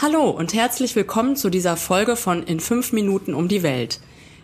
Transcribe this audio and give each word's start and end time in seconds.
Hallo 0.00 0.30
und 0.30 0.54
herzlich 0.54 0.94
willkommen 0.94 1.34
zu 1.34 1.50
dieser 1.50 1.76
Folge 1.76 2.14
von 2.14 2.44
In 2.44 2.60
5 2.60 2.92
Minuten 2.92 3.34
um 3.34 3.48
die 3.48 3.64
Welt. 3.64 3.98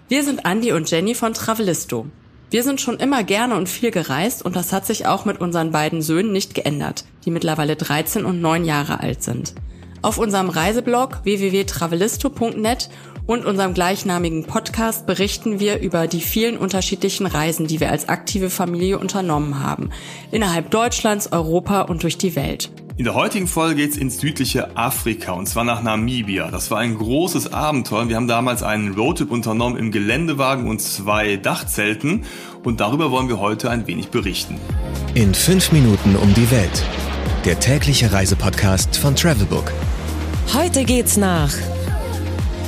Wir 0.09 0.25
sind 0.25 0.45
Andi 0.45 0.73
und 0.73 0.91
Jenny 0.91 1.15
von 1.15 1.33
Travelisto. 1.33 2.07
Wir 2.51 2.65
sind 2.65 2.81
schon 2.81 2.99
immer 2.99 3.23
gerne 3.23 3.55
und 3.55 3.69
viel 3.69 3.93
gereist 3.93 4.45
und 4.45 4.57
das 4.57 4.73
hat 4.73 4.85
sich 4.85 5.07
auch 5.07 5.27
mit 5.27 5.41
unseren 5.41 5.71
beiden 5.71 6.03
Söhnen 6.03 6.33
nicht 6.33 6.57
geändert, 6.57 7.05
die 7.25 7.31
mittlerweile 7.31 7.77
13 7.77 8.25
und 8.25 8.41
9 8.41 8.65
Jahre 8.65 8.99
alt 8.99 9.23
sind. 9.23 9.55
Auf 10.03 10.19
unserem 10.19 10.49
Reiseblog 10.49 11.21
www.travelisto.net 11.23 12.91
und 13.29 13.47
unserem 13.47 13.75
gleichnamigen 13.75 14.47
Podcast 14.47 15.07
berichten 15.07 15.61
wir 15.61 15.79
über 15.79 16.09
die 16.09 16.21
vielen 16.21 16.59
unterschiedlichen 16.59 17.27
Reisen, 17.27 17.69
die 17.69 17.79
wir 17.79 17.93
als 17.93 18.09
aktive 18.09 18.51
Familie 18.51 18.99
unternommen 18.99 19.63
haben, 19.63 19.91
innerhalb 20.33 20.73
Deutschlands, 20.73 21.31
Europa 21.31 21.83
und 21.83 22.03
durch 22.03 22.19
die 22.19 22.35
Welt. 22.35 22.73
In 22.97 23.03
der 23.03 23.15
heutigen 23.15 23.49
Folge 23.49 23.75
geht's 23.75 23.97
ins 23.97 24.21
südliche 24.21 24.77
Afrika 24.77 25.33
und 25.33 25.49
zwar 25.49 25.65
nach 25.65 25.83
Namibia. 25.83 26.53
Das 26.53 26.71
war 26.71 26.79
ein 26.79 26.97
großes 26.97 27.53
Abenteuer. 27.53 28.09
Wir 28.09 28.15
haben 28.15 28.29
damals 28.29 28.63
einen 28.63 28.95
Roadtrip 28.95 29.33
unternommen 29.33 29.77
im 29.77 29.91
Geländewagen 29.91 30.69
und 30.69 30.81
zwei 30.81 31.37
Dachzelten 31.37 32.25
und 32.63 32.79
darüber 32.79 33.11
wollen 33.11 33.27
wir 33.27 33.41
heute 33.41 33.69
ein 33.69 33.89
wenig 33.89 34.11
berichten. 34.11 34.61
In 35.15 35.35
fünf 35.35 35.73
Minuten 35.73 36.15
um 36.15 36.33
die 36.35 36.49
Welt. 36.53 36.85
Der 37.45 37.59
tägliche 37.59 38.13
Reisepodcast 38.13 38.97
von 38.97 39.17
Travelbook. 39.17 39.73
Heute 40.55 40.85
geht's 40.85 41.17
nach 41.17 41.53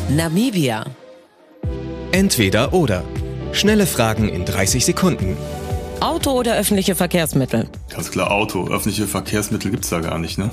Namibia. 0.09 0.87
Entweder 2.11 2.73
oder. 2.73 3.05
Schnelle 3.53 3.87
Fragen 3.87 4.29
in 4.29 4.45
30 4.45 4.85
Sekunden. 4.85 5.37
Auto 6.01 6.33
oder 6.33 6.57
öffentliche 6.57 6.95
Verkehrsmittel? 6.95 7.69
Ganz 7.89 8.11
klar 8.11 8.31
Auto. 8.31 8.69
Öffentliche 8.69 9.07
Verkehrsmittel 9.07 9.71
gibt's 9.71 9.89
da 9.89 10.01
gar 10.01 10.19
nicht, 10.19 10.37
ne? 10.37 10.51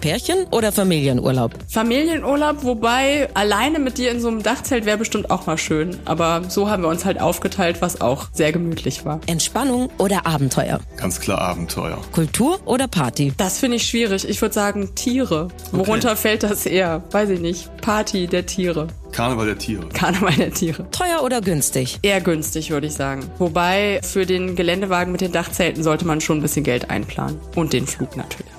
Pärchen 0.00 0.46
oder 0.50 0.72
Familienurlaub? 0.72 1.54
Familienurlaub, 1.68 2.62
wobei 2.62 3.28
alleine 3.34 3.78
mit 3.78 3.96
dir 3.96 4.10
in 4.10 4.20
so 4.20 4.28
einem 4.28 4.42
Dachzelt 4.42 4.84
wäre 4.84 4.98
bestimmt 4.98 5.30
auch 5.30 5.46
mal 5.46 5.56
schön. 5.56 5.96
Aber 6.04 6.42
so 6.48 6.68
haben 6.68 6.82
wir 6.82 6.90
uns 6.90 7.04
halt 7.04 7.20
aufgeteilt, 7.20 7.80
was 7.80 8.00
auch 8.00 8.28
sehr 8.32 8.52
gemütlich 8.52 9.04
war. 9.04 9.20
Entspannung 9.26 9.88
oder 9.96 10.26
Abenteuer? 10.26 10.80
Ganz 10.96 11.20
klar 11.20 11.40
Abenteuer. 11.40 11.98
Kultur 12.12 12.58
oder 12.66 12.88
Party? 12.88 13.32
Das 13.36 13.58
finde 13.58 13.76
ich 13.76 13.86
schwierig. 13.86 14.28
Ich 14.28 14.42
würde 14.42 14.54
sagen 14.54 14.94
Tiere. 14.94 15.48
Worunter 15.72 16.10
okay. 16.10 16.20
fällt 16.20 16.42
das 16.42 16.66
eher? 16.66 17.02
Weiß 17.12 17.30
ich 17.30 17.40
nicht. 17.40 17.74
Party 17.78 18.26
der 18.26 18.44
Tiere. 18.44 18.88
Karneval 19.14 19.46
der 19.46 19.58
Tiere. 19.58 19.88
Karneval 19.90 20.32
der 20.32 20.52
Tiere. 20.52 20.90
Teuer 20.90 21.22
oder 21.22 21.40
günstig? 21.40 22.00
Eher 22.02 22.20
günstig, 22.20 22.70
würde 22.70 22.88
ich 22.88 22.94
sagen. 22.94 23.24
Wobei 23.38 24.00
für 24.02 24.26
den 24.26 24.56
Geländewagen 24.56 25.12
mit 25.12 25.20
den 25.20 25.30
Dachzelten 25.30 25.84
sollte 25.84 26.04
man 26.04 26.20
schon 26.20 26.38
ein 26.38 26.42
bisschen 26.42 26.64
Geld 26.64 26.90
einplanen. 26.90 27.38
Und 27.54 27.72
den 27.72 27.86
Flug 27.86 28.16
natürlich. 28.16 28.50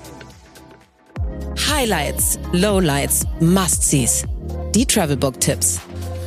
Highlights, 1.70 2.38
Lowlights, 2.52 3.26
Must-Sees. 3.40 4.24
Die 4.74 4.86
Travelbook-Tipps. 4.86 5.78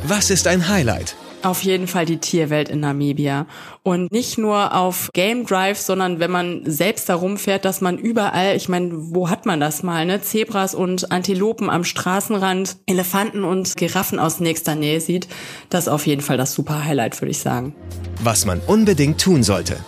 Was 0.04 0.30
ist 0.30 0.46
ein 0.46 0.68
Highlight? 0.68 1.16
Auf 1.42 1.62
jeden 1.62 1.86
Fall 1.86 2.04
die 2.04 2.18
Tierwelt 2.18 2.68
in 2.68 2.80
Namibia. 2.80 3.46
Und 3.82 4.12
nicht 4.12 4.36
nur 4.36 4.74
auf 4.74 5.10
Game 5.14 5.46
Drive, 5.46 5.78
sondern 5.78 6.20
wenn 6.20 6.30
man 6.30 6.62
selbst 6.66 7.08
da 7.08 7.14
rumfährt, 7.14 7.64
dass 7.64 7.80
man 7.80 7.96
überall, 7.96 8.56
ich 8.56 8.68
meine, 8.68 8.90
wo 8.92 9.30
hat 9.30 9.46
man 9.46 9.58
das 9.58 9.82
mal, 9.82 10.04
ne? 10.04 10.20
Zebras 10.20 10.74
und 10.74 11.10
Antilopen 11.10 11.70
am 11.70 11.84
Straßenrand, 11.84 12.76
Elefanten 12.86 13.44
und 13.44 13.76
Giraffen 13.76 14.18
aus 14.18 14.40
nächster 14.40 14.74
Nähe 14.74 15.00
sieht. 15.00 15.28
Das 15.70 15.84
ist 15.84 15.88
auf 15.88 16.06
jeden 16.06 16.22
Fall 16.22 16.36
das 16.36 16.52
super 16.52 16.84
Highlight, 16.84 17.20
würde 17.20 17.30
ich 17.30 17.38
sagen. 17.38 17.74
Was 18.22 18.44
man 18.44 18.60
unbedingt 18.66 19.20
tun 19.20 19.42
sollte 19.42 19.78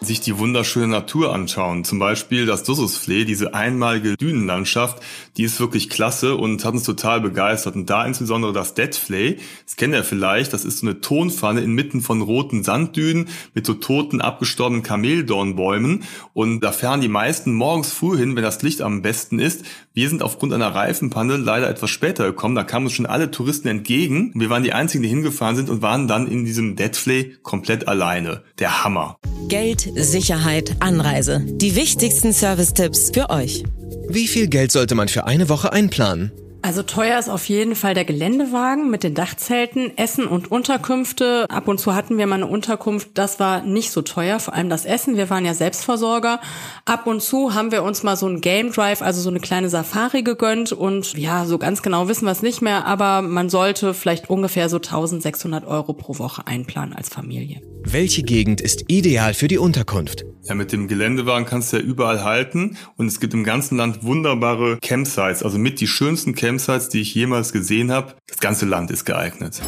sich 0.00 0.20
die 0.20 0.38
wunderschöne 0.38 0.86
Natur 0.86 1.34
anschauen. 1.34 1.84
Zum 1.84 1.98
Beispiel 1.98 2.46
das 2.46 2.62
Dussusflee, 2.62 3.24
diese 3.24 3.54
einmalige 3.54 4.16
Dünenlandschaft, 4.16 5.02
die 5.36 5.42
ist 5.42 5.58
wirklich 5.60 5.90
klasse 5.90 6.36
und 6.36 6.64
hat 6.64 6.74
uns 6.74 6.84
total 6.84 7.20
begeistert. 7.20 7.74
Und 7.74 7.90
da 7.90 8.04
insbesondere 8.04 8.52
das 8.52 8.74
Deadflay, 8.74 9.38
das 9.64 9.76
kennt 9.76 9.94
ihr 9.94 10.04
vielleicht, 10.04 10.52
das 10.52 10.64
ist 10.64 10.78
so 10.78 10.86
eine 10.86 11.00
Tonpfanne 11.00 11.60
inmitten 11.60 12.00
von 12.00 12.22
roten 12.22 12.62
Sanddünen 12.62 13.28
mit 13.54 13.66
so 13.66 13.74
toten, 13.74 14.20
abgestorbenen 14.20 14.82
Kameldornbäumen. 14.82 16.04
Und 16.32 16.60
da 16.60 16.72
fahren 16.72 17.00
die 17.00 17.08
meisten 17.08 17.52
morgens 17.54 17.92
früh 17.92 18.16
hin, 18.16 18.36
wenn 18.36 18.42
das 18.44 18.62
Licht 18.62 18.82
am 18.82 19.02
besten 19.02 19.38
ist. 19.38 19.64
Wir 19.94 20.08
sind 20.08 20.22
aufgrund 20.22 20.52
einer 20.52 20.74
Reifenpanne 20.74 21.36
leider 21.36 21.68
etwas 21.68 21.90
später 21.90 22.24
gekommen. 22.24 22.54
Da 22.54 22.62
kamen 22.62 22.86
uns 22.86 22.94
schon 22.94 23.06
alle 23.06 23.32
Touristen 23.32 23.66
entgegen. 23.66 24.30
Wir 24.34 24.48
waren 24.48 24.62
die 24.62 24.72
einzigen, 24.72 25.02
die 25.02 25.08
hingefahren 25.08 25.56
sind 25.56 25.68
und 25.68 25.82
waren 25.82 26.06
dann 26.06 26.28
in 26.28 26.44
diesem 26.44 26.76
Deadflay 26.76 27.36
komplett 27.42 27.88
alleine. 27.88 28.44
Der 28.60 28.84
Hammer. 28.84 29.16
Geld, 29.48 29.87
Sicherheit, 29.94 30.76
Anreise. 30.80 31.42
Die 31.44 31.76
wichtigsten 31.76 32.32
Service-Tipps 32.32 33.10
für 33.12 33.30
euch. 33.30 33.64
Wie 34.08 34.26
viel 34.26 34.48
Geld 34.48 34.72
sollte 34.72 34.94
man 34.94 35.08
für 35.08 35.26
eine 35.26 35.48
Woche 35.48 35.72
einplanen? 35.72 36.32
Also 36.60 36.82
teuer 36.82 37.18
ist 37.18 37.28
auf 37.28 37.48
jeden 37.48 37.76
Fall 37.76 37.94
der 37.94 38.04
Geländewagen 38.04 38.90
mit 38.90 39.04
den 39.04 39.14
Dachzelten, 39.14 39.96
Essen 39.96 40.26
und 40.26 40.50
Unterkünfte. 40.50 41.46
Ab 41.48 41.68
und 41.68 41.78
zu 41.78 41.94
hatten 41.94 42.18
wir 42.18 42.26
mal 42.26 42.34
eine 42.34 42.46
Unterkunft, 42.46 43.10
das 43.14 43.38
war 43.38 43.62
nicht 43.62 43.92
so 43.92 44.02
teuer, 44.02 44.40
vor 44.40 44.54
allem 44.54 44.68
das 44.68 44.84
Essen. 44.84 45.16
Wir 45.16 45.30
waren 45.30 45.44
ja 45.44 45.54
Selbstversorger. 45.54 46.40
Ab 46.84 47.06
und 47.06 47.22
zu 47.22 47.54
haben 47.54 47.70
wir 47.70 47.84
uns 47.84 48.02
mal 48.02 48.16
so 48.16 48.26
ein 48.26 48.40
Game 48.40 48.72
Drive, 48.72 49.02
also 49.02 49.20
so 49.20 49.30
eine 49.30 49.40
kleine 49.40 49.68
Safari 49.68 50.22
gegönnt 50.22 50.72
und 50.72 51.16
ja, 51.16 51.46
so 51.46 51.58
ganz 51.58 51.82
genau 51.82 52.08
wissen 52.08 52.24
wir 52.24 52.32
es 52.32 52.42
nicht 52.42 52.60
mehr, 52.60 52.86
aber 52.86 53.22
man 53.22 53.48
sollte 53.48 53.94
vielleicht 53.94 54.28
ungefähr 54.28 54.68
so 54.68 54.76
1600 54.76 55.64
Euro 55.64 55.92
pro 55.92 56.18
Woche 56.18 56.46
einplanen 56.46 56.92
als 56.92 57.08
Familie. 57.08 57.62
Welche 57.84 58.22
Gegend 58.22 58.60
ist 58.60 58.84
ideal 58.88 59.34
für 59.34 59.48
die 59.48 59.58
Unterkunft? 59.58 60.24
Ja, 60.44 60.54
mit 60.54 60.72
dem 60.72 60.88
Geländewagen 60.88 61.46
kannst 61.46 61.72
du 61.72 61.76
ja 61.76 61.82
überall 61.82 62.24
halten 62.24 62.76
und 62.96 63.06
es 63.06 63.20
gibt 63.20 63.34
im 63.34 63.44
ganzen 63.44 63.76
Land 63.76 64.02
wunderbare 64.02 64.78
Campsites, 64.80 65.42
also 65.42 65.58
mit 65.58 65.80
die 65.80 65.86
schönsten 65.86 66.34
Campsites, 66.34 66.88
die 66.88 67.00
ich 67.00 67.14
jemals 67.14 67.52
gesehen 67.52 67.92
habe. 67.92 68.14
Das 68.26 68.38
ganze 68.38 68.66
Land 68.66 68.90
ist 68.90 69.04
geeignet. 69.04 69.60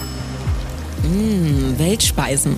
Mmh, 1.03 1.78
Weltspeisen. 1.78 2.56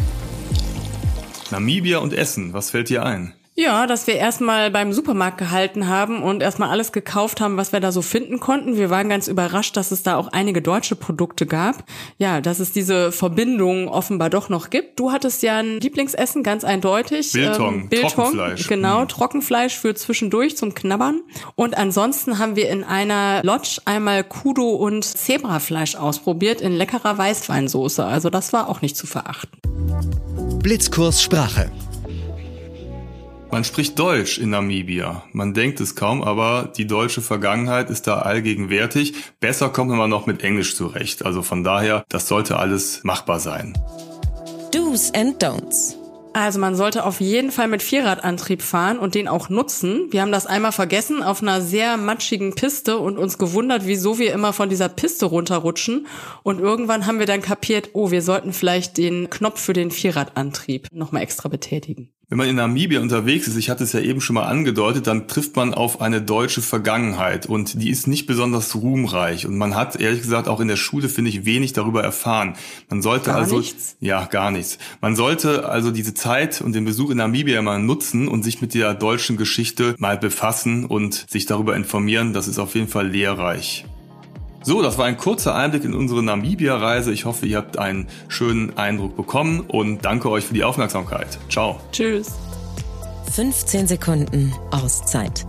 Namibia 1.51 1.99
und 1.99 2.13
Essen, 2.13 2.53
was 2.53 2.71
fällt 2.71 2.89
dir 2.89 3.05
ein? 3.05 3.35
Ja, 3.55 3.87
dass 3.87 4.07
wir 4.07 4.15
erstmal 4.15 4.71
beim 4.71 4.95
Supermarkt 4.95 5.37
gehalten 5.37 5.87
haben 5.87 6.23
und 6.23 6.43
erstmal 6.43 6.71
alles 6.71 6.91
gekauft 6.91 7.43
haben, 7.43 7.59
was 7.59 7.73
wir 7.73 7.81
da 7.81 7.93
so 7.93 8.01
finden 8.01 8.41
konnten. 8.41 8.79
Wir 8.79 8.89
waren 8.89 9.11
ganz 9.11 9.29
überrascht, 9.29 9.77
dass 9.77 9.91
es 9.91 10.03
da 10.03 10.17
auch 10.17 10.29
einige 10.29 10.63
deutsche 10.63 10.97
Produkte 10.97 11.45
gab. 11.45 11.85
Ja, 12.17 12.41
dass 12.41 12.61
es 12.61 12.73
diese 12.73 13.13
Verbindung 13.13 13.89
offenbar 13.89 14.31
doch 14.31 14.49
noch 14.49 14.71
gibt. 14.71 14.99
Du 14.99 15.13
hattest 15.13 15.43
ja 15.43 15.59
ein 15.59 15.81
Lieblingsessen, 15.81 16.43
ganz 16.43 16.65
eindeutig. 16.65 17.33
Biltong, 17.33 17.75
ähm, 17.75 17.89
Biltong 17.91 18.11
Trockenfleisch. 18.11 18.69
Genau, 18.69 19.03
mhm. 19.03 19.09
Trockenfleisch 19.09 19.79
für 19.79 19.95
zwischendurch 19.95 20.57
zum 20.57 20.75
Knabbern. 20.75 21.21
Und 21.55 21.77
ansonsten 21.77 22.39
haben 22.39 22.57
wir 22.57 22.71
in 22.71 22.85
einer 22.85 23.43
Lodge 23.45 23.83
einmal 23.85 24.25
Kudo 24.25 24.71
und 24.71 25.05
Zebrafleisch 25.05 25.95
ausprobiert 25.97 26.63
in 26.63 26.73
leckerer 26.73 27.19
Weißweinsoße. 27.19 28.03
Also 28.03 28.31
das 28.31 28.55
war 28.55 28.71
auch 28.71 28.81
nicht 28.81 28.97
zu 28.97 29.07
verachten. 29.07 29.59
Blitzkurs 30.63 31.23
Sprache. 31.23 31.71
Man 33.53 33.65
spricht 33.65 33.99
Deutsch 33.99 34.39
in 34.39 34.49
Namibia. 34.49 35.25
Man 35.33 35.53
denkt 35.53 35.79
es 35.81 35.95
kaum, 35.95 36.23
aber 36.23 36.73
die 36.75 36.87
deutsche 36.87 37.21
Vergangenheit 37.21 37.91
ist 37.91 38.07
da 38.07 38.21
allgegenwärtig. 38.21 39.13
Besser 39.41 39.69
kommt 39.69 39.91
man 39.91 40.09
noch 40.09 40.25
mit 40.25 40.43
Englisch 40.43 40.75
zurecht. 40.75 41.27
Also 41.27 41.43
von 41.43 41.63
daher, 41.63 42.03
das 42.09 42.29
sollte 42.29 42.59
alles 42.59 43.05
machbar 43.05 43.41
sein. 43.41 43.79
Do's 44.73 45.13
and 45.13 45.45
Don'ts. 45.45 45.97
Also 46.33 46.61
man 46.61 46.75
sollte 46.75 47.05
auf 47.05 47.21
jeden 47.21 47.51
Fall 47.51 47.69
mit 47.69 47.83
Vierradantrieb 47.83 48.63
fahren 48.63 48.99
und 48.99 49.15
den 49.15 49.29
auch 49.29 49.51
nutzen. 49.51 50.07
Wir 50.11 50.23
haben 50.23 50.33
das 50.33 50.47
einmal 50.47 50.73
vergessen 50.73 51.23
auf 51.23 51.43
einer 51.43 51.61
sehr 51.61 51.99
matschigen 51.99 52.55
Piste 52.55 52.97
und 52.97 53.19
uns 53.19 53.37
gewundert, 53.37 53.87
wieso 53.87 54.19
wir 54.19 54.33
immer 54.33 54.55
von 54.55 54.71
dieser 54.71 54.89
Piste 54.89 55.27
runterrutschen. 55.27 56.07
Und 56.43 56.59
irgendwann 56.59 57.05
haben 57.05 57.19
wir 57.19 57.27
dann 57.27 57.43
kapiert, 57.43 57.91
oh, 57.93 58.11
wir 58.11 58.23
sollten 58.23 58.55
vielleicht 58.55 58.97
den 58.97 59.29
Knopf 59.29 59.61
für 59.61 59.75
den 59.75 59.91
Vierradantrieb 59.91 60.89
nochmal 60.91 61.21
extra 61.21 61.51
betätigen. 61.51 62.09
Wenn 62.33 62.39
man 62.39 62.49
in 62.49 62.57
Namibia 62.57 63.03
unterwegs 63.03 63.47
ist, 63.47 63.59
ich 63.59 63.69
hatte 63.69 63.85
es 63.85 63.93
ja 63.93 64.01
eben 64.01 64.23
schon 64.23 64.33
mal 64.33 64.45
angedeutet, 64.45 65.07
dann 65.07 65.29
trifft 65.29 65.55
man 65.55 65.75
auf 65.75 66.01
eine 66.01 66.23
deutsche 66.23 66.63
Vergangenheit 66.63 67.45
und 67.45 67.83
die 67.83 67.91
ist 67.91 68.07
nicht 68.07 68.25
besonders 68.25 68.75
ruhmreich 68.75 69.45
und 69.45 69.59
man 69.59 69.75
hat 69.75 70.01
ehrlich 70.01 70.23
gesagt 70.23 70.49
auch 70.49 70.61
in 70.61 70.69
der 70.69 70.77
Schule 70.77 71.11
finde 71.11 71.29
ich 71.29 71.45
wenig 71.45 71.75
darüber 71.75 72.03
erfahren. 72.03 72.55
Man 72.89 73.03
sollte 73.03 73.27
gar 73.27 73.37
also 73.37 73.59
nichts? 73.59 73.97
ja 74.01 74.25
gar 74.25 74.51
nichts. 74.51 74.79
Man 75.03 75.15
sollte 75.15 75.69
also 75.69 75.91
diese 75.91 76.15
Zeit 76.15 76.63
und 76.63 76.75
den 76.75 76.87
Besuch 76.87 77.11
in 77.11 77.19
Namibia 77.19 77.61
mal 77.61 77.79
nutzen 77.79 78.29
und 78.29 78.45
sich 78.45 78.63
mit 78.63 78.73
der 78.73 78.95
deutschen 78.95 79.37
Geschichte 79.37 79.95
mal 79.99 80.17
befassen 80.17 80.87
und 80.87 81.27
sich 81.29 81.45
darüber 81.45 81.77
informieren. 81.77 82.33
Das 82.33 82.49
ist 82.49 82.59
auf 82.59 82.75
jeden 82.75 82.89
Fall 82.89 83.09
lehrreich. 83.09 83.85
So, 84.63 84.83
das 84.83 84.99
war 84.99 85.07
ein 85.07 85.17
kurzer 85.17 85.55
Einblick 85.55 85.85
in 85.85 85.95
unsere 85.95 86.23
Namibia-Reise. 86.23 87.13
Ich 87.13 87.25
hoffe, 87.25 87.47
ihr 87.47 87.57
habt 87.57 87.79
einen 87.79 88.09
schönen 88.29 88.77
Eindruck 88.77 89.17
bekommen 89.17 89.61
und 89.61 90.05
danke 90.05 90.31
euch 90.31 90.45
für 90.45 90.55
die 90.55 90.65
Aufmerksamkeit. 90.65 91.39
Ciao. 91.49 91.81
Tschüss. 91.91 92.33
15 93.33 93.87
Sekunden 93.89 94.53
Auszeit. 94.71 95.47